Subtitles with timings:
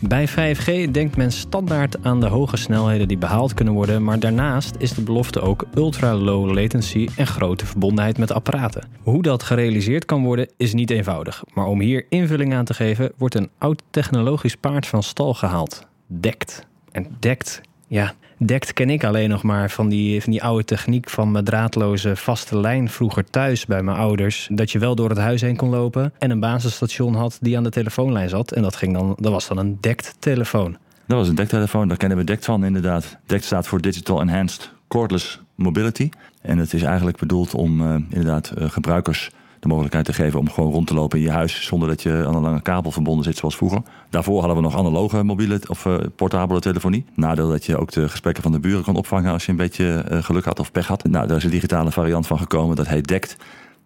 [0.00, 4.74] Bij 5G denkt men standaard aan de hoge snelheden die behaald kunnen worden, maar daarnaast
[4.78, 8.88] is de belofte ook ultra-low latency en grote verbondenheid met apparaten.
[9.02, 13.12] Hoe dat gerealiseerd kan worden is niet eenvoudig, maar om hier invulling aan te geven
[13.16, 16.66] wordt een oud technologisch paard van stal gehaald: DECT.
[16.92, 21.10] En DECT, ja, DECT ken ik alleen nog maar van die, van die oude techniek
[21.10, 24.48] van mijn draadloze vaste lijn vroeger thuis bij mijn ouders.
[24.52, 27.62] Dat je wel door het huis heen kon lopen en een basisstation had die aan
[27.62, 28.52] de telefoonlijn zat.
[28.52, 30.76] En dat, ging dan, dat was dan een DECT-telefoon.
[31.06, 33.16] Dat was een DECT-telefoon, daar kennen we DECT van inderdaad.
[33.26, 36.08] DECT staat voor Digital Enhanced Cordless Mobility.
[36.42, 40.50] En het is eigenlijk bedoeld om uh, inderdaad uh, gebruikers de mogelijkheid te geven om
[40.50, 43.24] gewoon rond te lopen in je huis zonder dat je aan een lange kabel verbonden
[43.24, 43.82] zit zoals vroeger.
[44.10, 47.04] Daarvoor hadden we nog analoge mobiele of uh, portabele telefonie.
[47.14, 50.04] Nadeel dat je ook de gesprekken van de buren kon opvangen als je een beetje
[50.10, 51.04] uh, geluk had of pech had.
[51.04, 53.36] Nou, daar is een digitale variant van gekomen, dat heet DECT.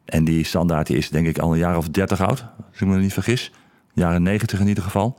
[0.05, 2.87] En die standaard die is denk ik al een jaar of dertig oud, als ik
[2.87, 3.53] me niet vergis.
[3.93, 5.19] Jaren negentig in ieder geval.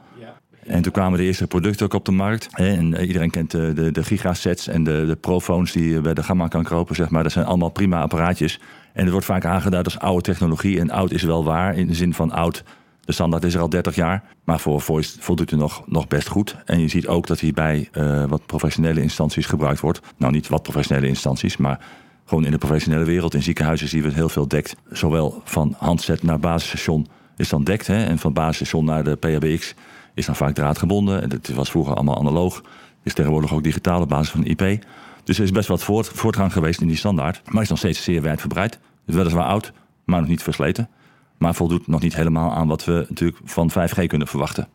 [0.66, 2.50] En toen kwamen de eerste producten ook op de markt.
[2.52, 6.24] En iedereen kent de, de, de gigasets en de, de profoons die je bij de
[6.24, 6.96] gamma kan kopen.
[6.96, 7.24] Zeg maar.
[7.24, 8.60] Dat zijn allemaal prima apparaatjes.
[8.94, 10.80] En het wordt vaak aangeduid als oude technologie.
[10.80, 12.64] En oud is wel waar, in de zin van oud.
[13.02, 14.24] De standaard is er al 30 jaar.
[14.44, 16.56] Maar voor voice voldoet het nog, nog best goed.
[16.66, 20.00] En je ziet ook dat hij bij uh, wat professionele instanties gebruikt wordt.
[20.18, 21.80] Nou, niet wat professionele instanties, maar
[22.26, 23.34] gewoon in de professionele wereld.
[23.34, 24.76] In ziekenhuizen zien we het heel veel dekt.
[24.90, 27.88] Zowel van handset naar basisstation is dan dekt.
[27.88, 29.74] Hè, en van basisstation naar de PHBX
[30.14, 31.22] is dan vaak draadgebonden.
[31.22, 32.64] En dat was vroeger allemaal analoog.
[33.04, 34.84] Is tegenwoordig ook digitaal op basis van IP.
[35.24, 37.42] Dus er is best wat voort, voortgang geweest in die standaard.
[37.52, 38.80] Maar is nog steeds zeer wijdverbreid.
[39.06, 39.74] Dus weliswaar oud,
[40.06, 40.90] maar nog niet versleten.
[41.38, 44.68] Maar voldoet nog niet helemaal aan wat we natuurlijk van 5G kunnen verwachten.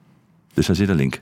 [0.57, 1.21] Dus daar zit een link.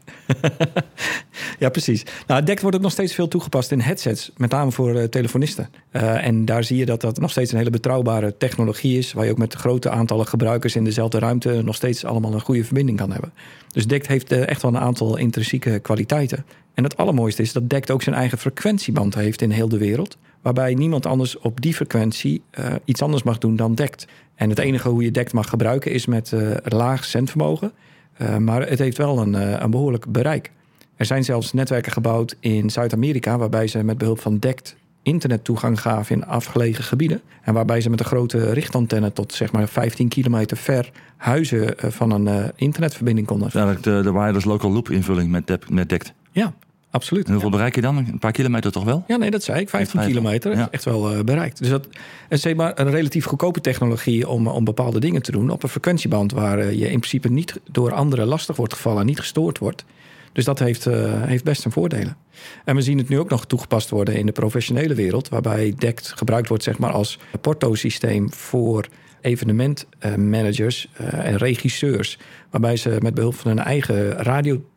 [1.58, 2.02] ja, precies.
[2.26, 5.68] Nou, DECT wordt ook nog steeds veel toegepast in headsets, met name voor uh, telefonisten.
[5.92, 9.24] Uh, en daar zie je dat dat nog steeds een hele betrouwbare technologie is, waar
[9.24, 12.98] je ook met grote aantallen gebruikers in dezelfde ruimte nog steeds allemaal een goede verbinding
[12.98, 13.32] kan hebben.
[13.72, 16.44] Dus DECT heeft uh, echt wel een aantal intrinsieke kwaliteiten.
[16.74, 20.16] En het allermooiste is dat DECT ook zijn eigen frequentieband heeft in heel de wereld.
[20.42, 22.42] Waarbij niemand anders op die frequentie
[22.84, 24.06] iets anders mag doen dan DECT.
[24.34, 26.32] En het enige hoe je DECT mag gebruiken is met
[26.64, 27.72] laag zendvermogen.
[28.18, 30.50] Uh, maar het heeft wel een, een behoorlijk bereik.
[30.96, 33.38] Er zijn zelfs netwerken gebouwd in Zuid-Amerika...
[33.38, 37.20] waarbij ze met behulp van DECT internettoegang gaven in afgelegen gebieden.
[37.42, 42.10] En waarbij ze met een grote richtantenne tot zeg maar 15 kilometer ver huizen van
[42.10, 43.50] een internetverbinding konden.
[43.50, 46.12] Eigenlijk de, de wireless local loop invulling met, met DECT.
[46.30, 46.54] Ja,
[46.94, 47.24] absoluut.
[47.24, 47.56] En hoeveel ja.
[47.56, 47.96] bereik je dan?
[47.96, 49.04] Een paar kilometer toch wel?
[49.06, 49.68] Ja, nee, dat zei ik.
[49.68, 50.56] 15 kilometer.
[50.56, 50.68] Ja.
[50.70, 51.58] Echt wel uh, bereikt.
[51.58, 51.88] Dus dat
[52.28, 55.68] is zeg maar een relatief goedkope technologie om, om bepaalde dingen te doen op een
[55.68, 59.58] frequentieband waar uh, je in principe niet door anderen lastig wordt gevallen en niet gestoord
[59.58, 59.84] wordt.
[60.32, 62.16] Dus dat heeft, uh, heeft best zijn voordelen.
[62.64, 66.12] En we zien het nu ook nog toegepast worden in de professionele wereld, waarbij DECT
[66.16, 68.86] gebruikt wordt zeg maar, als portosysteem voor
[69.20, 72.18] evenementmanagers en regisseurs.
[72.50, 74.16] Waarbij ze met behulp van hun eigen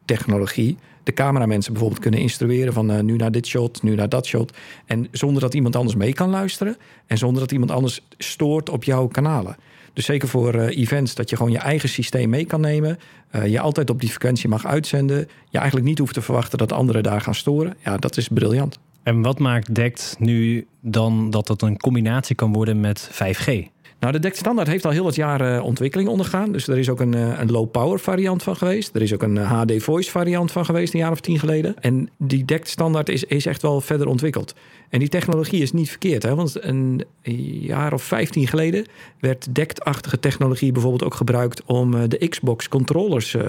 [0.08, 4.26] radiotechnologie de cameramensen bijvoorbeeld kunnen instrueren van uh, nu naar dit shot, nu naar dat
[4.26, 4.58] shot.
[4.86, 8.84] En zonder dat iemand anders mee kan luisteren en zonder dat iemand anders stoort op
[8.84, 9.56] jouw kanalen.
[9.94, 13.00] Dus zeker voor uh, events dat je gewoon je eigen systeem mee kan nemen.
[13.36, 15.28] Uh, je altijd op die frequentie mag uitzenden.
[15.50, 17.78] Je eigenlijk niet hoeft te verwachten dat anderen daar gaan storen.
[17.84, 18.80] Ja, dat is briljant.
[19.04, 23.68] En wat maakt DECT nu dan dat het een combinatie kan worden met 5G?
[24.00, 26.52] Nou, de DECT standaard heeft al heel wat jaren ontwikkeling ondergaan.
[26.52, 28.96] Dus er is ook een, een low power variant van geweest.
[28.96, 31.76] Er is ook een HD voice variant van geweest een jaar of tien geleden.
[31.80, 34.54] En die DECT standaard is, is echt wel verder ontwikkeld.
[34.90, 36.24] En die technologie is niet verkeerd.
[36.24, 36.36] Hè?
[36.36, 37.04] Want een
[37.62, 38.86] jaar of vijftien geleden
[39.20, 43.42] werd DECT-achtige technologie bijvoorbeeld ook gebruikt om de Xbox controllers uh,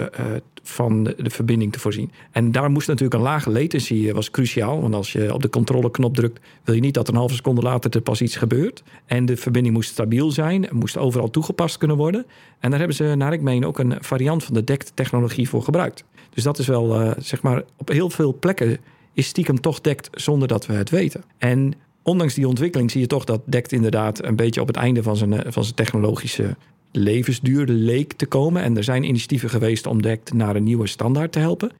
[0.63, 2.11] van de, verbinding te voorzien.
[2.31, 4.81] En daar moest natuurlijk een lage latency was cruciaal.
[4.81, 7.91] Want als je op de controleknop drukt, wil je niet dat een halve seconde later
[7.95, 8.83] er pas iets gebeurt.
[9.05, 12.25] En de verbinding moest stabiel zijn, moest overal toegepast kunnen worden.
[12.59, 16.03] En daar hebben ze, naar ik meen, ook een variant van de DECT-technologie voor gebruikt.
[16.29, 18.77] Dus dat is wel, zeg maar, op heel veel plekken
[19.19, 21.23] is stiekem toch dekt zonder dat we het weten.
[21.37, 21.73] En
[22.03, 25.15] ondanks die ontwikkeling zie je toch dat dekt inderdaad een beetje op het einde van
[25.15, 26.55] zijn, van zijn technologische
[26.91, 28.61] levensduur leek te komen.
[28.61, 31.71] En er zijn initiatieven geweest om dekt naar een nieuwe standaard te helpen.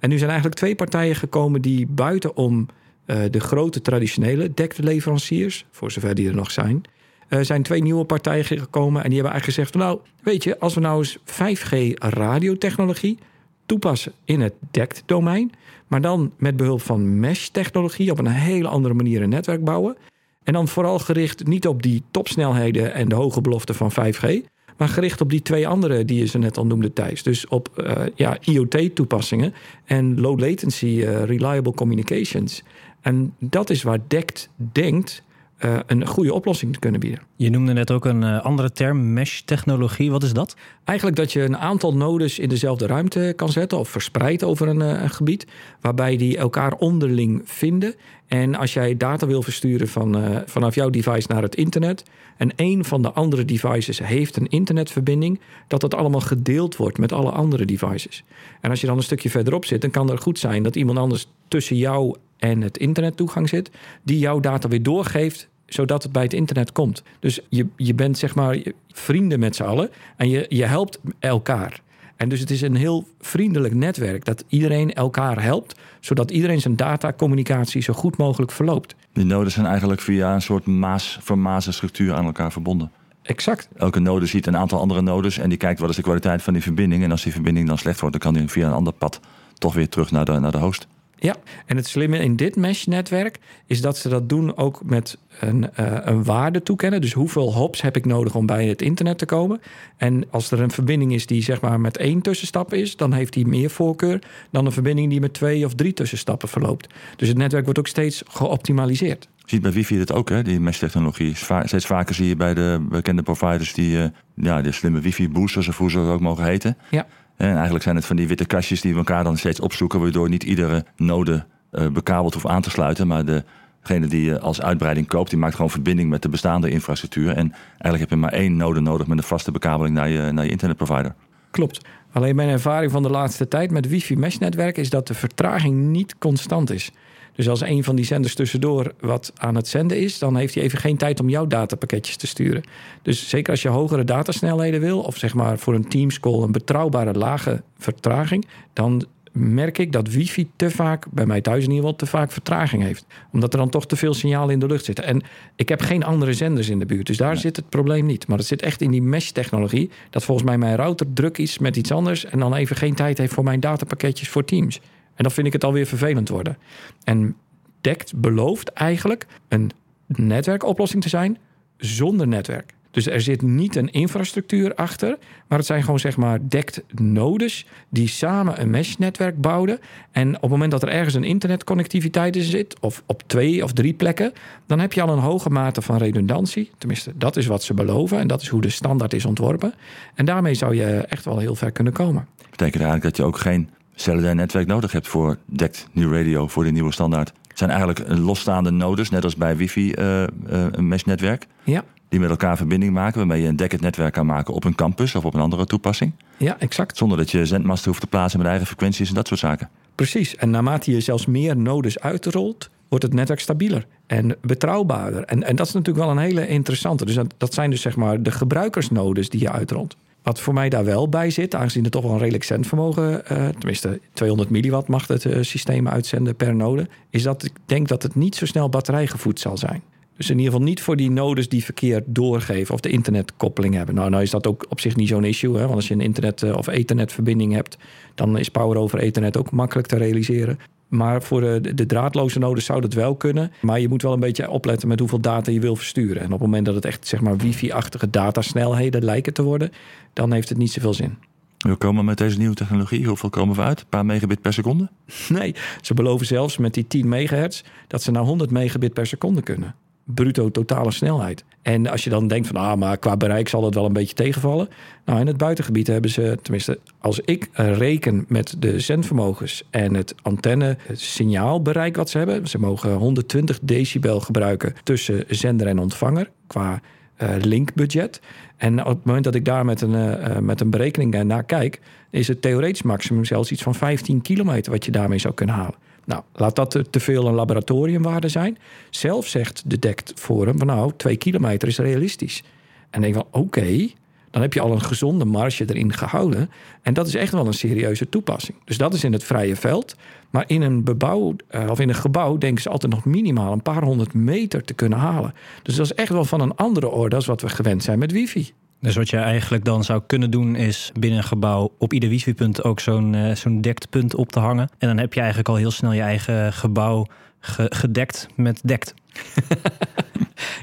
[0.00, 2.66] En nu zijn eigenlijk twee partijen gekomen die buitenom
[3.06, 6.82] uh, de grote traditionele dektleveranciers, voor zover die er nog zijn,
[7.28, 9.02] uh, zijn twee nieuwe partijen gekomen.
[9.02, 13.18] En die hebben eigenlijk gezegd: Nou, weet je, als we nou eens 5G radiotechnologie
[13.66, 15.52] toepassen in het DECT-domein,
[15.86, 19.96] maar dan met behulp van mesh-technologie op een hele andere manier een netwerk bouwen.
[20.42, 24.46] En dan vooral gericht niet op die topsnelheden en de hoge beloften van 5G,
[24.76, 27.22] maar gericht op die twee andere die je ze net al noemde, Thijs.
[27.22, 29.54] Dus op uh, ja, IoT-toepassingen
[29.84, 32.62] en low latency uh, reliable communications.
[33.00, 35.22] En dat is waar DECT denkt
[35.64, 37.20] uh, een goede oplossing te kunnen bieden.
[37.36, 40.10] Je noemde net ook een uh, andere term, mesh-technologie.
[40.10, 40.56] Wat is dat?
[40.84, 44.80] Eigenlijk dat je een aantal nodes in dezelfde ruimte kan zetten of verspreid over een,
[44.80, 45.46] uh, een gebied,
[45.80, 47.94] waarbij die elkaar onderling vinden.
[48.26, 52.04] En als jij data wil versturen van, vanaf jouw device naar het internet
[52.36, 57.12] en een van de andere devices heeft een internetverbinding, dat dat allemaal gedeeld wordt met
[57.12, 58.24] alle andere devices.
[58.60, 60.98] En als je dan een stukje verderop zit, dan kan er goed zijn dat iemand
[60.98, 63.70] anders tussen jou en het internettoegang zit,
[64.02, 67.02] die jouw data weer doorgeeft zodat het bij het internet komt.
[67.20, 71.80] Dus je, je bent zeg maar vrienden met z'n allen en je, je helpt elkaar.
[72.16, 76.76] En dus het is een heel vriendelijk netwerk dat iedereen elkaar helpt, zodat iedereen zijn
[76.76, 78.94] datacommunicatie zo goed mogelijk verloopt.
[79.12, 82.90] Die noden zijn eigenlijk via een soort maas, vermazen structuur aan elkaar verbonden.
[83.22, 83.68] Exact.
[83.76, 86.52] Elke node ziet een aantal andere nodes en die kijkt wat is de kwaliteit van
[86.52, 87.02] die verbinding.
[87.02, 89.20] En als die verbinding dan slecht wordt, dan kan die via een ander pad
[89.58, 90.86] toch weer terug naar de, naar de host.
[91.18, 91.36] Ja,
[91.66, 95.96] en het slimme in dit mesh-netwerk is dat ze dat doen ook met een, uh,
[96.00, 97.00] een waarde toekennen.
[97.00, 99.60] Dus hoeveel hops heb ik nodig om bij het internet te komen?
[99.96, 103.32] En als er een verbinding is die zeg maar met één tussenstap is, dan heeft
[103.32, 106.94] die meer voorkeur dan een verbinding die met twee of drie tussenstappen verloopt.
[107.16, 109.28] Dus het netwerk wordt ook steeds geoptimaliseerd.
[109.36, 110.42] Je ziet bij wifi dat ook, hè?
[110.42, 111.34] die mesh-technologie.
[111.64, 114.04] Steeds vaker zie je bij de bekende providers die uh,
[114.34, 116.76] ja, de slimme wifi-boosters of hoe ze ook mogen heten.
[116.90, 117.06] Ja.
[117.36, 120.28] En eigenlijk zijn het van die witte kastjes die we elkaar dan steeds opzoeken, waardoor
[120.28, 123.06] niet iedere node uh, bekabeld hoeft aan te sluiten.
[123.06, 127.28] Maar degene die je als uitbreiding koopt, die maakt gewoon verbinding met de bestaande infrastructuur.
[127.28, 130.44] En eigenlijk heb je maar één node nodig met een vaste bekabeling naar je, naar
[130.44, 131.14] je internetprovider.
[131.50, 131.80] Klopt.
[132.12, 135.76] Alleen mijn ervaring van de laatste tijd met wifi mesh netwerk is dat de vertraging
[135.76, 136.92] niet constant is.
[137.36, 140.62] Dus als een van die zenders tussendoor wat aan het zenden is, dan heeft hij
[140.62, 142.62] even geen tijd om jouw datapakketjes te sturen.
[143.02, 146.52] Dus zeker als je hogere datasnelheden wil, of zeg maar voor een Teams call een
[146.52, 149.06] betrouwbare lage vertraging, dan
[149.36, 152.82] merk ik dat wifi te vaak, bij mij thuis in ieder geval, te vaak vertraging
[152.82, 153.06] heeft.
[153.32, 155.04] Omdat er dan toch te veel signalen in de lucht zitten.
[155.04, 155.22] En
[155.56, 158.26] ik heb geen andere zenders in de buurt, dus daar zit het probleem niet.
[158.26, 161.76] Maar het zit echt in die mesh-technologie, dat volgens mij mijn router druk is met
[161.76, 164.80] iets anders en dan even geen tijd heeft voor mijn datapakketjes voor Teams.
[165.16, 166.58] En dan vind ik het alweer vervelend worden.
[167.04, 167.36] En
[167.80, 169.70] DECT belooft eigenlijk een
[170.06, 171.38] netwerkoplossing te zijn
[171.76, 172.74] zonder netwerk.
[172.96, 175.18] Dus er zit niet een infrastructuur achter,
[175.48, 179.78] maar het zijn gewoon zeg maar DECT nodes die samen een mesh-netwerk bouwen.
[180.10, 183.72] En op het moment dat er ergens een internetconnectiviteit in zit, of op twee of
[183.72, 184.32] drie plekken,
[184.66, 186.70] dan heb je al een hoge mate van redundantie.
[186.78, 189.74] Tenminste, dat is wat ze beloven en dat is hoe de standaard is ontworpen.
[190.14, 192.26] En daarmee zou je echt wel heel ver kunnen komen.
[192.50, 196.70] Betekent eigenlijk dat je ook geen cellular-netwerk nodig hebt voor DECT New Radio, voor de
[196.70, 197.32] nieuwe standaard.
[197.48, 200.26] Het zijn eigenlijk losstaande nodes, net als bij wifi uh, uh,
[200.70, 201.46] een meshnetwerk.
[201.64, 201.84] Ja.
[202.08, 205.24] Die met elkaar verbinding maken, waarmee je een DECT-netwerk kan maken op een campus of
[205.24, 206.12] op een andere toepassing.
[206.36, 206.96] Ja, exact.
[206.96, 209.68] Zonder dat je zendmasten hoeft te plaatsen met eigen frequenties en dat soort zaken.
[209.94, 210.36] Precies.
[210.36, 215.24] En naarmate je zelfs meer nodes uitrolt, wordt het netwerk stabieler en betrouwbaarder.
[215.24, 217.04] En, en dat is natuurlijk wel een hele interessante.
[217.04, 219.96] Dus dat, dat zijn dus zeg maar de gebruikersnodes die je uitrolt.
[220.26, 223.48] Wat voor mij daar wel bij zit, aangezien het toch wel een redelijk zendvermogen, uh,
[223.48, 228.02] tenminste 200 milliwatt mag het uh, systeem uitzenden per node, is dat ik denk dat
[228.02, 229.82] het niet zo snel batterijgevoed zal zijn.
[230.16, 233.94] Dus in ieder geval niet voor die nodes die verkeer doorgeven of de internetkoppeling hebben.
[233.94, 235.54] Nou, nou is dat ook op zich niet zo'n issue.
[235.54, 235.62] Hè?
[235.62, 237.76] Want als je een internet- uh, of ethernetverbinding hebt,
[238.14, 240.58] dan is power over ethernet ook makkelijk te realiseren.
[240.88, 243.52] Maar voor de, de, draadloze nodes zou dat wel kunnen.
[243.60, 246.18] Maar je moet wel een beetje opletten met hoeveel data je wil versturen.
[246.22, 249.70] En op het moment dat het echt zeg maar wifi-achtige datasnelheden lijken te worden,
[250.12, 251.18] dan heeft het niet zoveel zin.
[251.58, 253.80] We komen met deze nieuwe technologie, hoeveel komen we uit?
[253.80, 254.90] Een paar megabit per seconde?
[255.28, 259.42] Nee, ze beloven zelfs met die 10 megahertz dat ze naar 100 megabit per seconde
[259.42, 259.74] kunnen
[260.06, 261.44] bruto totale snelheid.
[261.62, 264.14] En als je dan denkt van, ah, maar qua bereik zal het wel een beetje
[264.14, 264.68] tegenvallen.
[265.04, 270.14] Nou, in het buitengebied hebben ze, tenminste, als ik reken met de zendvermogens en het
[270.22, 272.48] antenne signaalbereik wat ze hebben.
[272.48, 276.80] Ze mogen 120 decibel gebruiken tussen zender en ontvanger qua
[277.22, 278.20] uh, linkbudget.
[278.56, 281.80] En op het moment dat ik daar met een, uh, met een berekening naar kijk,
[282.10, 285.74] is het theoretisch maximum zelfs iets van 15 kilometer wat je daarmee zou kunnen halen.
[286.06, 288.58] Nou, laat dat te veel een laboratoriumwaarde zijn.
[288.90, 292.42] Zelf zegt de DECT Forum van nou, twee kilometer is realistisch.
[292.90, 293.88] En denk van oké,
[294.30, 296.50] dan heb je al een gezonde marge erin gehouden.
[296.82, 298.58] En dat is echt wel een serieuze toepassing.
[298.64, 299.96] Dus dat is in het vrije veld.
[300.30, 301.36] Maar in een bebouw,
[301.68, 304.98] of in een gebouw denken ze altijd nog minimaal een paar honderd meter te kunnen
[304.98, 305.34] halen.
[305.62, 308.12] Dus dat is echt wel van een andere orde als wat we gewend zijn met
[308.12, 308.52] wifi.
[308.80, 312.64] Dus wat je eigenlijk dan zou kunnen doen is binnen een gebouw op ieder wifi-punt
[312.64, 314.68] ook zo'n uh, zo'n punt op te hangen.
[314.78, 317.06] En dan heb je eigenlijk al heel snel je eigen gebouw
[317.40, 318.94] gedekt met dekt.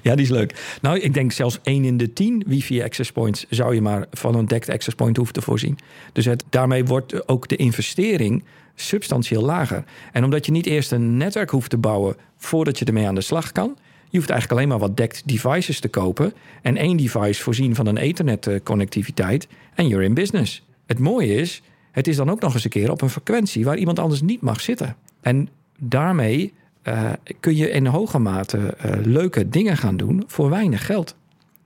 [0.03, 0.77] Ja, die is leuk.
[0.81, 4.35] Nou, ik denk zelfs 1 in de 10 wifi access points zou je maar van
[4.35, 5.77] een DECT access point hoeven te voorzien.
[6.11, 8.43] Dus daarmee wordt ook de investering
[8.75, 9.83] substantieel lager.
[10.11, 13.21] En omdat je niet eerst een netwerk hoeft te bouwen voordat je ermee aan de
[13.21, 13.77] slag kan,
[14.13, 17.85] je hoeft eigenlijk alleen maar wat DECT devices te kopen en één device voorzien van
[17.85, 20.63] een Ethernet eh, connectiviteit en you're in business.
[20.85, 23.77] Het mooie is, het is dan ook nog eens een keer op een frequentie waar
[23.77, 24.95] iemand anders niet mag zitten.
[25.21, 26.53] En daarmee
[26.83, 31.15] uh, kun je in hoge mate uh, leuke dingen gaan doen voor weinig geld.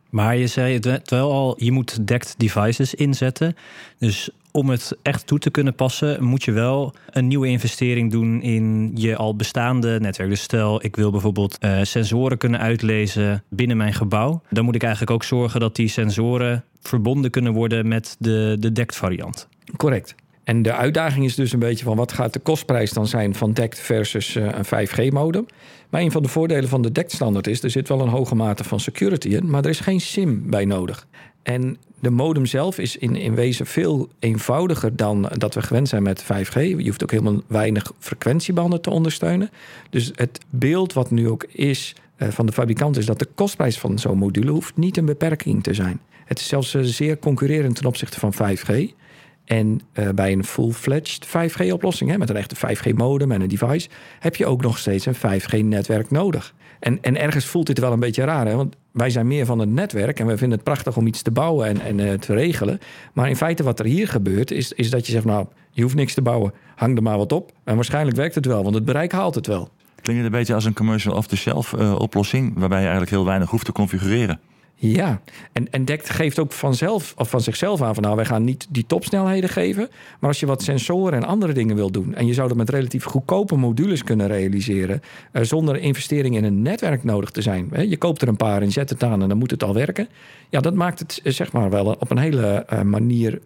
[0.09, 3.55] Maar je zei het wel al, je moet DECT devices inzetten.
[3.97, 8.41] Dus om het echt toe te kunnen passen, moet je wel een nieuwe investering doen
[8.41, 10.29] in je al bestaande netwerk.
[10.29, 14.41] Dus stel, ik wil bijvoorbeeld uh, sensoren kunnen uitlezen binnen mijn gebouw.
[14.49, 18.83] Dan moet ik eigenlijk ook zorgen dat die sensoren verbonden kunnen worden met de, de
[18.85, 19.47] variant.
[19.75, 20.15] Correct.
[20.47, 23.53] En de uitdaging is dus een beetje van wat gaat de kostprijs dan zijn van
[23.53, 25.45] DECT versus uh, een 5G-modem.
[25.89, 28.63] Maar een van de voordelen van de DECT-standaard is, er zit wel een hoge mate
[28.63, 31.07] van security in, maar er is geen SIM bij nodig.
[31.43, 36.03] En de modem zelf is in, in wezen veel eenvoudiger dan dat we gewend zijn
[36.03, 36.53] met 5G.
[36.53, 39.49] Je hoeft ook helemaal weinig frequentiebanden te ondersteunen.
[39.89, 43.79] Dus het beeld wat nu ook is uh, van de fabrikant is dat de kostprijs
[43.79, 45.99] van zo'n module hoeft niet een beperking te zijn.
[46.25, 48.95] Het is zelfs uh, zeer concurrerend ten opzichte van 5G.
[49.47, 53.89] En uh, bij een full-fledged 5G-oplossing, met een echte 5G-modem en een device,
[54.19, 56.53] heb je ook nog steeds een 5G-netwerk nodig.
[56.79, 58.55] En, en ergens voelt dit wel een beetje raar, hè?
[58.55, 61.31] want wij zijn meer van het netwerk en we vinden het prachtig om iets te
[61.31, 62.79] bouwen en, en uh, te regelen.
[63.13, 65.95] Maar in feite wat er hier gebeurt, is, is dat je zegt, nou, je hoeft
[65.95, 67.51] niks te bouwen, hang er maar wat op.
[67.63, 69.69] En waarschijnlijk werkt het wel, want het bereik haalt het wel.
[70.01, 73.49] Klinkt het een beetje als een commercial off-the-shelf uh, oplossing, waarbij je eigenlijk heel weinig
[73.49, 74.39] hoeft te configureren?
[74.79, 78.67] Ja, en, en geeft ook vanzelf, of van zichzelf aan van nou, wij gaan niet
[78.69, 79.89] die topsnelheden geven.
[80.19, 82.15] Maar als je wat sensoren en andere dingen wil doen.
[82.15, 85.01] En je zou dat met relatief goedkope modules kunnen realiseren.
[85.33, 87.89] Uh, zonder investering in een netwerk nodig te zijn.
[87.89, 90.07] Je koopt er een paar en zet het aan en dan moet het al werken.
[90.49, 93.41] Ja, dat maakt het uh, zeg maar wel op een hele manier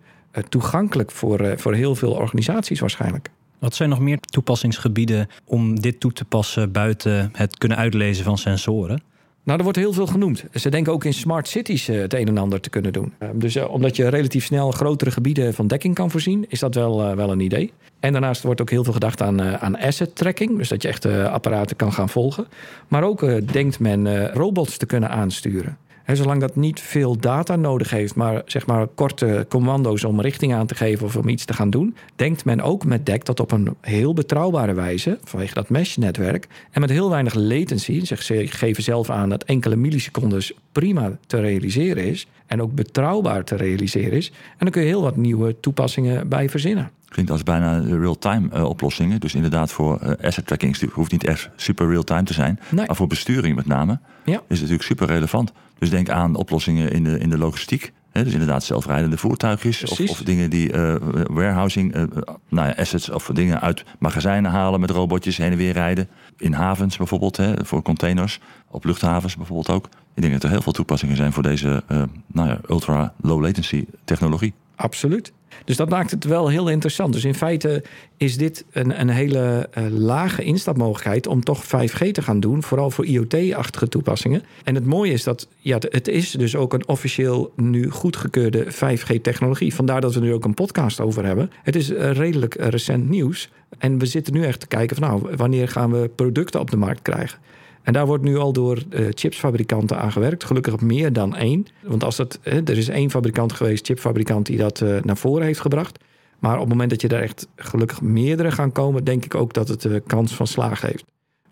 [0.49, 3.29] toegankelijk voor, voor heel veel organisaties waarschijnlijk.
[3.59, 8.37] Wat zijn nog meer toepassingsgebieden om dit toe te passen buiten het kunnen uitlezen van
[8.37, 9.01] sensoren?
[9.43, 10.43] Nou, er wordt heel veel genoemd.
[10.53, 13.13] Ze denken ook in smart cities uh, het een en ander te kunnen doen.
[13.19, 16.75] Uh, dus uh, omdat je relatief snel grotere gebieden van dekking kan voorzien, is dat
[16.75, 17.73] wel, wel een idee.
[17.99, 20.57] En daarnaast wordt ook heel veel gedacht aan, aan asset tracking.
[20.57, 22.47] Dus dat je echt apparaten kan gaan volgen.
[22.87, 25.77] Maar ook denkt men robots te kunnen aansturen.
[26.11, 30.53] En zolang dat niet veel data nodig heeft, maar zeg maar korte commando's om richting
[30.53, 33.39] aan te geven of om iets te gaan doen, denkt men ook met DEC dat
[33.39, 38.47] op een heel betrouwbare wijze, vanwege dat mesh-netwerk, en met heel weinig latency, zeg, ze
[38.47, 44.17] geven zelf aan dat enkele millisecondes prima te realiseren is en ook betrouwbaar te realiseren
[44.17, 44.27] is.
[44.29, 46.91] En dan kun je heel wat nieuwe toepassingen bij verzinnen.
[47.07, 49.19] Klinkt als bijna real-time uh, oplossingen.
[49.19, 52.59] Dus inderdaad voor uh, asset tracking hoeft niet echt super real-time te zijn.
[52.69, 52.85] Nee.
[52.85, 54.33] Maar voor besturing met name ja.
[54.33, 55.51] is het natuurlijk super relevant.
[55.81, 57.91] Dus denk aan oplossingen in de, in de logistiek.
[58.11, 59.83] Hè, dus inderdaad zelfrijdende voertuigjes.
[59.83, 60.95] Of, of, dingen die uh,
[61.27, 62.03] warehousing, uh,
[62.49, 66.07] nou ja, assets of dingen uit magazijnen halen met robotjes heen en weer rijden.
[66.37, 68.39] In havens bijvoorbeeld, hè, voor containers.
[68.67, 69.89] Op luchthavens bijvoorbeeld ook.
[70.13, 73.41] Ik denk dat er heel veel toepassingen zijn voor deze uh, nou ja, ultra low
[73.41, 74.53] latency technologie.
[74.75, 75.33] Absoluut.
[75.65, 77.13] Dus dat maakt het wel heel interessant.
[77.13, 77.83] Dus in feite
[78.17, 82.91] is dit een, een hele uh, lage instapmogelijkheid om toch 5G te gaan doen, vooral
[82.91, 84.43] voor IoT-achtige toepassingen.
[84.63, 89.75] En het mooie is dat ja, het is dus ook een officieel nu goedgekeurde 5G-technologie.
[89.75, 91.51] Vandaar dat we nu ook een podcast over hebben.
[91.63, 93.49] Het is uh, redelijk uh, recent nieuws.
[93.77, 96.77] En we zitten nu echt te kijken van nou, wanneer gaan we producten op de
[96.77, 97.39] markt krijgen?
[97.83, 100.43] En daar wordt nu al door uh, chipsfabrikanten aan gewerkt.
[100.43, 101.67] Gelukkig meer dan één.
[101.83, 105.59] Want als hè, er is één fabrikant geweest, chipfabrikant, die dat uh, naar voren heeft
[105.59, 105.99] gebracht.
[106.39, 109.53] Maar op het moment dat je daar echt gelukkig meerdere gaan komen, denk ik ook
[109.53, 111.03] dat het uh, kans van slagen heeft.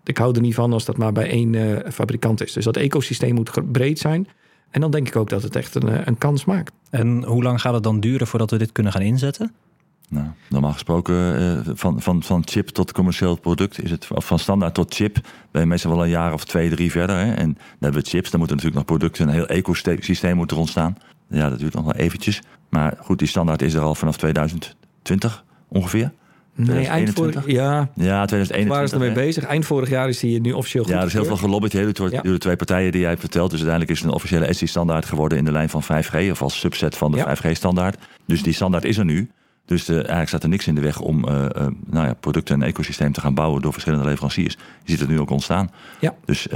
[0.04, 2.52] Ik hou er niet van als dat maar bij één fabrikant is.
[2.52, 4.28] Dus dat ecosysteem moet breed zijn.
[4.70, 6.72] En dan denk ik ook dat het echt een, een kans maakt.
[6.90, 9.52] En hoe lang gaat het dan duren voordat we dit kunnen gaan inzetten?
[10.10, 14.38] Nou, normaal gesproken, uh, van, van, van chip tot commercieel product is het, of van
[14.38, 15.18] standaard tot chip,
[15.50, 17.16] ben je meestal wel een jaar of twee, drie verder.
[17.16, 17.32] Hè?
[17.32, 20.58] En dan hebben we chips, dan moeten natuurlijk nog producten, een heel ecosysteem moet er
[20.58, 20.96] ontstaan.
[21.28, 22.42] Ja, dat duurt nog wel eventjes.
[22.68, 26.12] Maar goed, die standaard is er al vanaf 2020 ongeveer.
[26.54, 27.88] Nee, eind vorig ja.
[27.94, 28.68] Ja, 2021.
[28.68, 29.44] Waar is er mee bezig?
[29.44, 30.92] Eind vorig jaar is die nu officieel goed.
[30.92, 32.22] Ja, er is heel veel gelobbyd door, ja.
[32.22, 33.50] de twee partijen die jij hebt verteld.
[33.50, 36.58] Dus uiteindelijk is het een officiële ESI-standaard geworden in de lijn van 5G of als
[36.58, 37.36] subset van de ja.
[37.36, 37.96] 5G-standaard.
[38.26, 39.30] Dus die standaard is er nu.
[39.70, 42.54] Dus de, eigenlijk staat er niks in de weg om uh, uh, nou ja, producten
[42.54, 44.54] en ecosysteem te gaan bouwen door verschillende leveranciers.
[44.54, 45.70] Je ziet het nu ook ontstaan.
[46.00, 46.14] Ja.
[46.24, 46.48] Dus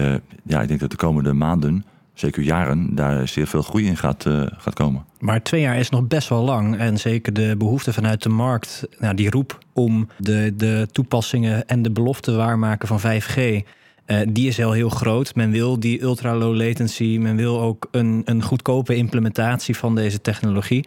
[0.42, 4.26] ja, ik denk dat de komende maanden, zeker jaren, daar zeer veel groei in gaat,
[4.56, 5.04] gaat komen.
[5.18, 6.76] Maar twee jaar is nog best wel lang.
[6.76, 11.82] En zeker de behoefte vanuit de markt, nou, die roep om de, de toepassingen en
[11.82, 13.64] de beloften waarmaken van 5G
[14.06, 15.34] Uh, die is al heel groot.
[15.34, 17.18] Men wil die ultra-low latency.
[17.20, 20.86] Men wil ook een, een goedkope implementatie van deze technologie.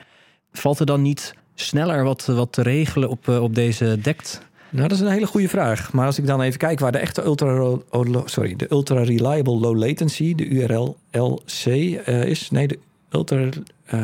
[0.51, 4.45] Valt er dan niet sneller wat, wat te regelen op, op deze DECT?
[4.69, 5.93] Nou, dat is een hele goede vraag.
[5.93, 7.77] Maar als ik dan even kijk waar de echte ultra,
[8.25, 12.49] sorry, de ultra reliable low latency, de URL LC uh, is.
[12.51, 13.49] Nee, de ultra.
[13.93, 14.01] Uh,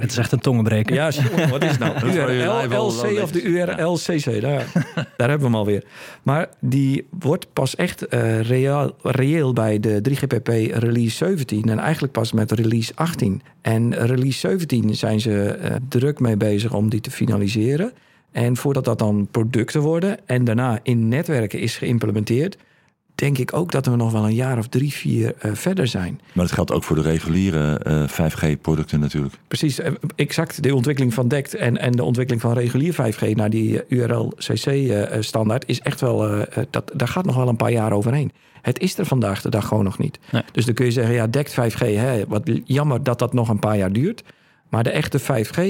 [0.00, 0.94] het is echt een tongenbreker.
[0.94, 1.10] Ja,
[1.50, 1.92] wat is het nou?
[2.86, 4.40] LC of de URL CC?
[4.40, 5.84] Daar, daar hebben we hem alweer.
[6.22, 12.12] Maar die wordt pas echt uh, reëel, reëel bij de 3GPP release 17 en eigenlijk
[12.12, 13.42] pas met release 18.
[13.60, 17.92] En release 17 zijn ze uh, druk mee bezig om die te finaliseren.
[18.32, 22.56] En voordat dat dan producten worden en daarna in netwerken is geïmplementeerd,
[23.20, 26.20] denk ik ook dat we nog wel een jaar of drie, vier uh, verder zijn.
[26.32, 29.34] Maar dat geldt ook voor de reguliere uh, 5G-producten natuurlijk.
[29.48, 29.80] Precies,
[30.16, 30.62] exact.
[30.62, 35.80] De ontwikkeling van DECT en, en de ontwikkeling van regulier 5G naar die URL-CC-standaard is
[35.80, 38.32] echt wel, dat, daar gaat nog wel een paar jaar overheen.
[38.62, 40.18] Het is er vandaag de dag gewoon nog niet.
[40.32, 40.42] Nee.
[40.52, 43.58] Dus dan kun je zeggen, ja, DECT 5G, hè, wat jammer dat dat nog een
[43.58, 44.22] paar jaar duurt.
[44.68, 45.60] Maar de echte 5G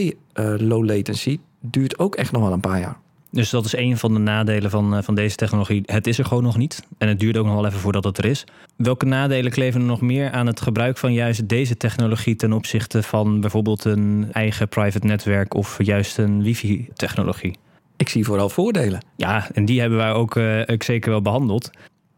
[0.59, 2.97] low latency, duurt ook echt nog wel een paar jaar.
[3.31, 5.83] Dus dat is een van de nadelen van, eh, van deze technologie.
[5.85, 6.83] Het is er gewoon nog niet.
[6.99, 8.45] En het duurt ook nog wel even voordat het er is.
[8.77, 13.03] Welke nadelen kleven er nog meer aan het gebruik van juist deze technologie ten opzichte
[13.03, 17.57] van bijvoorbeeld een eigen private netwerk of juist een wifi-technologie?
[17.97, 19.05] Ik zie vooral voordelen.
[19.17, 21.71] Ja, en die hebben wij ook, uh, ook zeker wel behandeld.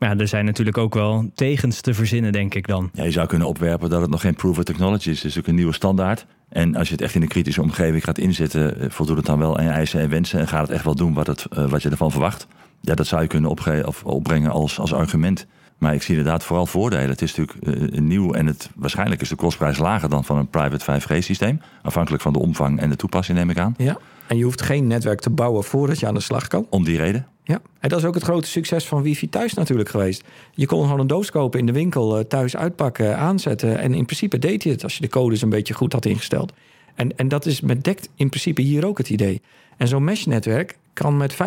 [0.02, 2.90] Maar ja, er zijn natuurlijk ook wel tegens te verzinnen, denk ik dan.
[2.92, 5.22] Ja, je zou kunnen opwerpen dat het nog geen proof of technology is.
[5.22, 6.26] Het is ook een nieuwe standaard.
[6.48, 9.38] En als je het echt in een kritische omgeving gaat inzetten, eh, voldoet het dan
[9.38, 11.68] wel aan je eisen en wensen en gaat het echt wel doen wat, het, eh,
[11.68, 12.46] wat je ervan verwacht?
[12.80, 13.50] Ja, dat zou je kunnen
[13.86, 15.46] of opbrengen als, als argument.
[15.78, 17.08] Maar ik zie inderdaad vooral voordelen.
[17.08, 20.48] Het is natuurlijk uh, nieuw en het, waarschijnlijk is de kostprijs lager dan van een
[20.48, 21.60] private 5G-systeem.
[21.82, 23.74] Afhankelijk van de omvang en de toepassing, neem ik aan.
[23.76, 23.98] Ja,
[24.32, 26.66] en je hoeft geen netwerk te bouwen voordat je aan de slag kan.
[26.70, 27.26] Om die reden?
[27.44, 30.24] Ja, en dat is ook het grote succes van wifi thuis natuurlijk geweest.
[30.54, 33.78] Je kon gewoon een doos kopen in de winkel, thuis uitpakken, aanzetten.
[33.78, 36.52] En in principe deed je het als je de codes een beetje goed had ingesteld.
[36.94, 39.42] En, en dat is met DECT in principe hier ook het idee.
[39.76, 41.38] En zo'n mesh-netwerk kan met 65.000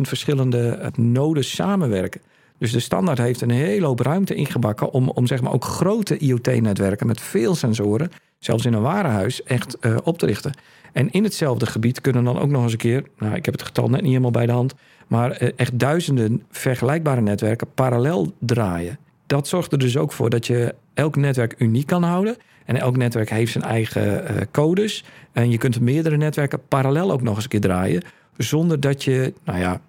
[0.00, 2.20] verschillende eh, nodes samenwerken.
[2.58, 6.18] Dus de standaard heeft een hele hoop ruimte ingebakken om, om zeg maar ook grote
[6.18, 10.52] IoT-netwerken met veel sensoren, zelfs in een warenhuis, echt uh, op te richten.
[10.94, 13.62] En in hetzelfde gebied kunnen dan ook nog eens een keer, nou ik heb het
[13.62, 14.74] getal net niet helemaal bij de hand,
[15.06, 18.98] maar eh, echt duizenden vergelijkbare netwerken parallel draaien.
[19.26, 22.36] Dat zorgt er dus ook voor dat je elk netwerk uniek kan houden.
[22.64, 25.04] En elk netwerk heeft zijn eigen uh, codes.
[25.32, 28.02] En je kunt meerdere netwerken parallel ook nog eens een keer draaien.
[28.36, 29.80] Zonder dat je, nou ja,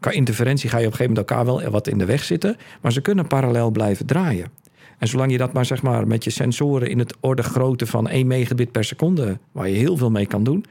[0.00, 2.56] qua interferentie ga je op een gegeven moment elkaar wel wat in de weg zitten.
[2.80, 4.46] Maar ze kunnen parallel blijven draaien.
[5.00, 8.08] En zolang je dat maar zeg maar met je sensoren in het orde grootte van
[8.08, 10.64] 1 megabit per seconde, waar je heel veel mee kan doen,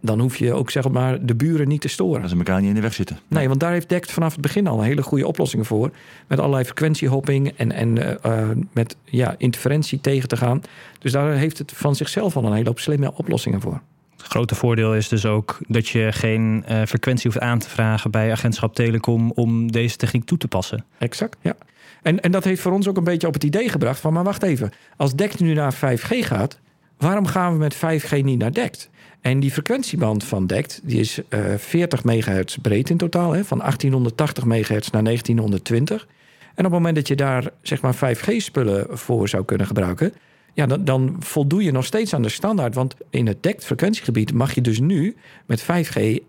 [0.00, 2.22] dan hoef je ook zeg maar de buren niet te storen.
[2.22, 3.18] Als ze elkaar niet in de weg zitten.
[3.28, 5.90] Nee, want daar heeft DECT vanaf het begin al een hele goede oplossingen voor.
[6.26, 10.62] Met allerlei frequentiehopping en, en uh, met ja, interferentie tegen te gaan.
[10.98, 13.80] Dus daar heeft het van zichzelf al een hele hoop slimme oplossingen voor.
[14.16, 18.10] Het grote voordeel is dus ook dat je geen uh, frequentie hoeft aan te vragen
[18.10, 20.84] bij agentschap Telecom om deze techniek toe te passen.
[20.98, 21.56] Exact, ja.
[22.06, 24.24] En, en dat heeft voor ons ook een beetje op het idee gebracht van, maar
[24.24, 26.58] wacht even, als DECT nu naar 5G gaat,
[26.98, 28.90] waarom gaan we met 5G niet naar DECT?
[29.20, 33.44] En die frequentieband van DECT die is uh, eh, 40 megahertz breed in totaal, hè,
[33.44, 36.06] van 1880 megahertz naar 1920.
[36.06, 36.06] En
[36.50, 40.12] op het moment dat je daar zeg maar 5G-spullen voor zou kunnen gebruiken,
[40.56, 42.74] ja, dan, dan voldoe je nog steeds aan de standaard.
[42.74, 45.16] Want in het DECT-frequentiegebied mag je dus nu
[45.46, 45.66] met 5G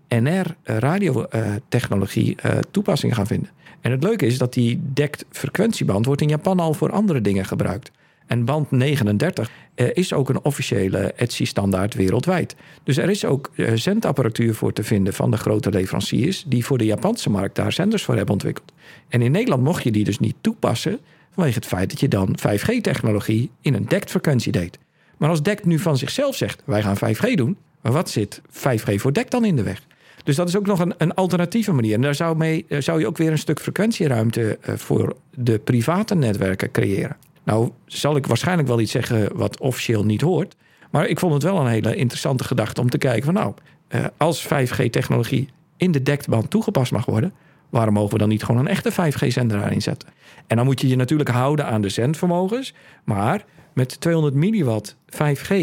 [0.08, 3.50] NR-radiotechnologie uh, uh, toepassingen gaan vinden.
[3.80, 7.90] En het leuke is dat die DECT-frequentieband wordt in Japan al voor andere dingen gebruikt.
[8.26, 12.56] En band 39 uh, is ook een officiële ETSI-standaard wereldwijd.
[12.82, 16.44] Dus er is ook zendapparatuur voor te vinden van de grote leveranciers...
[16.46, 18.72] die voor de Japanse markt daar zenders voor hebben ontwikkeld.
[19.08, 21.00] En in Nederland mocht je die dus niet toepassen...
[21.38, 24.78] vanwege het feit dat je dan 5G-technologie in een DECT-frequentie deed.
[25.16, 27.56] Maar als DECT nu van zichzelf zegt, wij gaan 5G doen...
[27.80, 29.82] maar wat zit 5G voor DECT dan in de weg?
[30.24, 31.94] Dus dat is ook nog een, een alternatieve manier.
[31.94, 36.14] En daar zou, mee, eh, zou je ook weer een stuk frequentieruimte voor de private
[36.14, 37.16] netwerken creëren.
[37.44, 40.56] Nou, zal ik waarschijnlijk wel iets zeggen wat officieel niet hoort.
[40.90, 43.54] Maar ik vond het wel een hele interessante gedachte om te kijken van nou,
[43.88, 47.32] eh, als 5G-technologie in de dekband toegepast mag worden,
[47.68, 50.08] waarom mogen we dan niet gewoon een echte 5G-zender daarin zetten?
[50.46, 55.54] En dan moet je je natuurlijk houden aan de zendvermogens, maar met 200 milliwatt 5G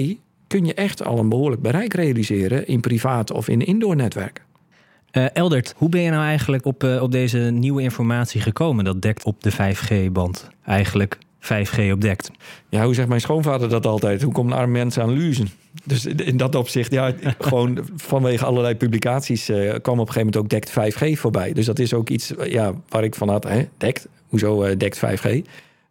[0.47, 4.43] kun je echt al een behoorlijk bereik realiseren in privaat of in indoor netwerken.
[5.11, 9.01] Uh, Eldert, hoe ben je nou eigenlijk op, uh, op deze nieuwe informatie gekomen dat
[9.01, 12.31] dekt op de 5G-band eigenlijk 5G opdekt.
[12.69, 14.21] Ja, hoe zegt mijn schoonvader dat altijd?
[14.21, 15.47] Hoe komen arme mensen aan luzen?
[15.83, 20.37] Dus in dat opzicht, ja, gewoon vanwege allerlei publicaties uh, kwam op een gegeven moment
[20.37, 21.53] ook dekt 5G voorbij.
[21.53, 24.97] Dus dat is ook iets ja, waar ik van had, hè, dekt, hoezo uh, DECT
[24.97, 25.41] 5G?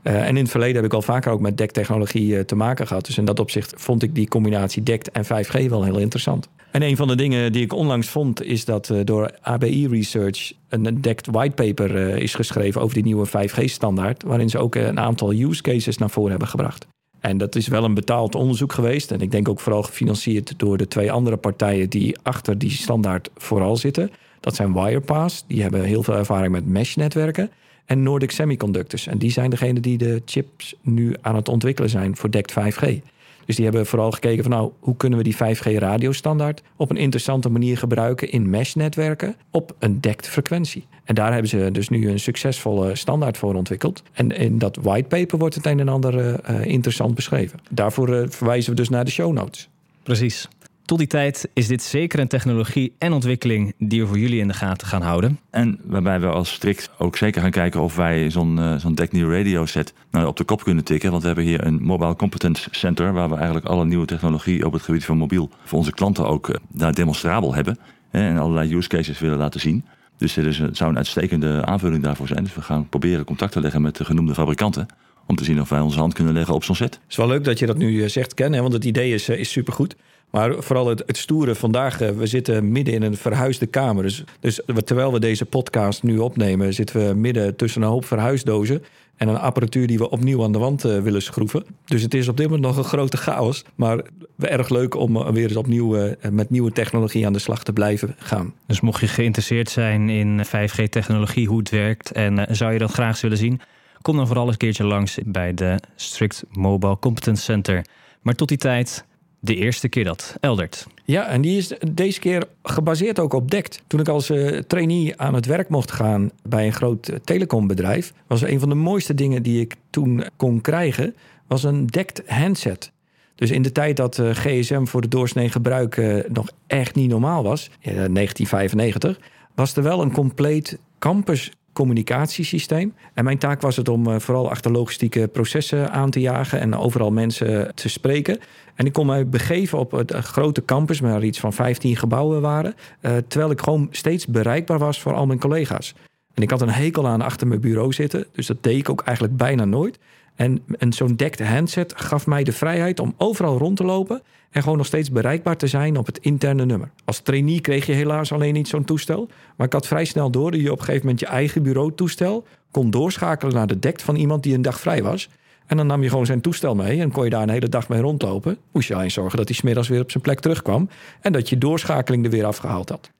[0.02, 3.06] en in het verleden heb ik al vaker ook met DECT-technologie te maken gehad.
[3.06, 6.48] Dus in dat opzicht vond ik die combinatie DECT en 5G wel heel interessant.
[6.70, 11.00] En een van de dingen die ik onlangs vond, is dat door ABI Research een
[11.00, 15.98] DECT whitepaper is geschreven over die nieuwe 5G-standaard, waarin ze ook een aantal use cases
[15.98, 16.86] naar voren hebben gebracht.
[17.24, 19.10] En dat is wel een betaald onderzoek geweest.
[19.10, 23.30] En ik denk ook vooral gefinancierd door de twee andere partijen die achter die standaard
[23.36, 24.10] vooral zitten.
[24.40, 27.50] Dat zijn Wirepass, die hebben heel veel ervaring met mesh-netwerken.
[27.84, 29.06] En Nordic Semiconductors.
[29.06, 33.00] En die zijn degene die de chips nu aan het ontwikkelen zijn voor DECT 5G.
[33.46, 36.96] Dus die hebben vooral gekeken van nou, hoe kunnen we die 5G radiostandaard op een
[36.96, 40.86] interessante manier gebruiken in mesh-netwerken op een dekt frequentie.
[41.04, 44.02] En daar hebben ze dus nu een succesvolle standaard voor ontwikkeld.
[44.12, 46.14] En in dat whitepaper wordt het een en ander
[46.50, 47.58] uh, interessant beschreven.
[47.70, 49.68] Daarvoor uh, verwijzen we dus naar de show notes.
[50.02, 50.48] Precies.
[50.84, 54.48] Tot die tijd is dit zeker een technologie en ontwikkeling die we voor jullie in
[54.48, 55.38] de gaten gaan houden.
[55.50, 59.66] En waarbij we als strikt ook zeker gaan kijken of wij zo'n uh, zo'n radio
[59.66, 61.10] set nou, op de kop kunnen tikken.
[61.10, 64.72] Want we hebben hier een Mobile Competence Center waar we eigenlijk alle nieuwe technologie op
[64.72, 67.78] het gebied van mobiel voor onze klanten ook uh, daar demonstrabel hebben.
[68.10, 69.84] Hè, en allerlei use cases willen laten zien.
[70.16, 72.44] Dus het, het zou een uitstekende aanvulling daarvoor zijn.
[72.44, 74.86] Dus we gaan proberen contact te leggen met de genoemde fabrikanten
[75.26, 76.94] om te zien of wij onze hand kunnen leggen op zo'n set.
[76.94, 79.14] Het is wel leuk dat je dat nu eh, zegt, Ken, hè, want het idee
[79.14, 79.96] is, is supergoed.
[80.30, 84.02] Maar vooral het, het stoere vandaag, eh, we zitten midden in een verhuisde kamer.
[84.02, 88.82] Dus, dus terwijl we deze podcast nu opnemen, zitten we midden tussen een hoop verhuisdozen
[89.16, 91.64] en een apparatuur die we opnieuw aan de wand willen schroeven.
[91.84, 93.64] Dus het is op dit moment nog een grote chaos.
[93.74, 94.02] Maar
[94.38, 98.54] erg leuk om weer eens opnieuw met nieuwe technologie aan de slag te blijven gaan.
[98.66, 103.20] Dus mocht je geïnteresseerd zijn in 5G-technologie, hoe het werkt en zou je dat graag
[103.20, 103.60] willen zien,
[104.04, 107.84] kom dan vooral eens een keertje langs bij de Strict Mobile Competence Center.
[108.22, 109.04] Maar tot die tijd
[109.40, 110.36] de eerste keer dat.
[110.40, 110.86] Eldert.
[111.04, 113.82] Ja, en die is deze keer gebaseerd ook op DECT.
[113.86, 118.12] Toen ik als uh, trainee aan het werk mocht gaan bij een groot uh, telecombedrijf...
[118.26, 121.14] was een van de mooiste dingen die ik toen kon krijgen...
[121.46, 122.92] was een DECT handset.
[123.34, 127.42] Dus in de tijd dat uh, gsm voor de doorsnee gebruik nog echt niet normaal
[127.42, 127.70] was...
[127.80, 129.18] 1995,
[129.54, 132.94] was er wel een compleet campus communicatiesysteem.
[133.14, 136.76] En mijn taak was het om uh, vooral achter logistieke processen aan te jagen en
[136.76, 138.38] overal mensen te spreken.
[138.74, 142.74] En ik kon mij begeven op het grote campus, waar iets van 15 gebouwen waren,
[143.00, 145.94] uh, terwijl ik gewoon steeds bereikbaar was voor al mijn collega's.
[146.34, 149.02] En ik had een hekel aan achter mijn bureau zitten, dus dat deed ik ook
[149.02, 149.98] eigenlijk bijna nooit.
[150.34, 154.62] En, en zo'n dekte handset gaf mij de vrijheid om overal rond te lopen en
[154.62, 156.90] gewoon nog steeds bereikbaar te zijn op het interne nummer.
[157.04, 160.50] Als trainee kreeg je helaas alleen niet zo'n toestel, maar ik had vrij snel door
[160.50, 164.16] dat je op een gegeven moment je eigen bureautoestel kon doorschakelen naar de dekt van
[164.16, 165.28] iemand die een dag vrij was.
[165.66, 167.88] En dan nam je gewoon zijn toestel mee en kon je daar een hele dag
[167.88, 168.58] mee rondlopen.
[168.72, 170.88] Moest je alleen zorgen dat hij smiddags weer op zijn plek terugkwam
[171.20, 173.10] en dat je doorschakeling er weer afgehaald had.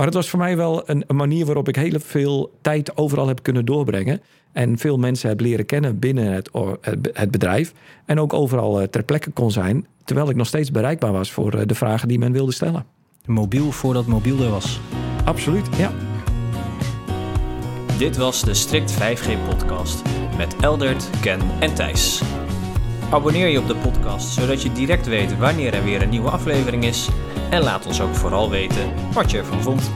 [0.00, 3.26] Maar het was voor mij wel een, een manier waarop ik heel veel tijd overal
[3.26, 4.20] heb kunnen doorbrengen.
[4.52, 6.50] En veel mensen heb leren kennen binnen het,
[7.12, 7.72] het bedrijf.
[8.04, 9.86] En ook overal eh, ter plekke kon zijn.
[10.04, 12.86] Terwijl ik nog steeds bereikbaar was voor eh, de vragen die men wilde stellen.
[13.26, 14.80] Mobiel voordat mobiel er was.
[15.24, 15.92] Absoluut, ja.
[17.98, 20.02] Dit was de Strict 5G-podcast
[20.36, 22.22] met Eldert, Ken en Thijs.
[23.10, 26.84] Abonneer je op de podcast zodat je direct weet wanneer er weer een nieuwe aflevering
[26.84, 27.08] is.
[27.50, 29.90] En laat ons ook vooral weten wat je ervan vond.